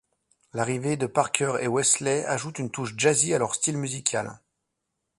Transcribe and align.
L'arrivée 0.53 0.97
de 0.97 1.05
Parker 1.05 1.57
et 1.61 1.67
Wesley 1.67 2.25
ajoute 2.25 2.57
une 2.57 2.71
touche 2.71 2.95
jazzy 2.97 3.35
à 3.35 3.37
leur 3.37 3.53
style 3.53 3.77
musical. 3.77 4.39